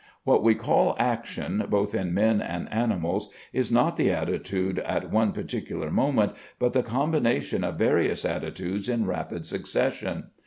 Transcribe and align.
What 0.23 0.41
we 0.41 0.55
call 0.55 0.95
action, 0.97 1.63
both 1.69 1.93
in 1.93 2.11
men 2.11 2.41
and 2.41 2.67
animals, 2.73 3.29
is 3.53 3.71
not 3.71 3.97
the 3.97 4.09
attitude 4.09 4.79
at 4.79 5.11
one 5.11 5.31
particular 5.31 5.91
moment, 5.91 6.31
but 6.57 6.73
the 6.73 6.81
combination 6.81 7.63
of 7.63 7.75
various 7.77 8.25
attitudes 8.25 8.89
in 8.89 9.05
rapid 9.05 9.45
succession. 9.45 10.31